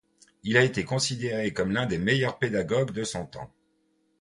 [0.41, 3.53] Il a été considéré comme l'un des meilleurs pédagogues de son temps.